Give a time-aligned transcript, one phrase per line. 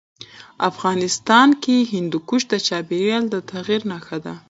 [0.69, 4.33] افغانستان کې هندوکش د چاپېریال د تغیر نښه ده.